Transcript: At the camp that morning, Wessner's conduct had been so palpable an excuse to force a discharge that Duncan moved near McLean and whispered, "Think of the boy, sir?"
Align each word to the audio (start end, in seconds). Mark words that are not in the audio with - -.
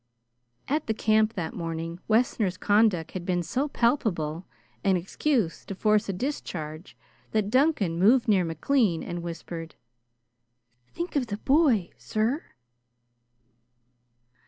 At 0.67 0.87
the 0.87 0.95
camp 0.95 1.33
that 1.35 1.53
morning, 1.53 1.99
Wessner's 2.07 2.57
conduct 2.57 3.11
had 3.11 3.23
been 3.23 3.43
so 3.43 3.67
palpable 3.67 4.47
an 4.83 4.97
excuse 4.97 5.63
to 5.65 5.75
force 5.75 6.09
a 6.09 6.13
discharge 6.13 6.97
that 7.33 7.51
Duncan 7.51 7.99
moved 7.99 8.27
near 8.27 8.43
McLean 8.43 9.03
and 9.03 9.21
whispered, 9.21 9.75
"Think 10.87 11.15
of 11.15 11.27
the 11.27 11.37
boy, 11.37 11.91
sir?" 11.99 12.45